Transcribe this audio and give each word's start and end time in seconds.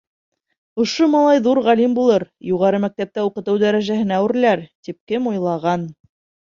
Ошо 0.83 1.09
малай 1.15 1.41
ҙур 1.49 1.61
ғалим 1.67 1.93
булыр, 1.99 2.25
юғары 2.53 2.81
мәктәптә 2.89 3.29
уҡытыу 3.29 3.63
дәрәжәһенә 3.67 4.23
үрләр, 4.29 4.69
тип 4.89 5.01
кем 5.13 5.31
уйлаған. 5.35 5.91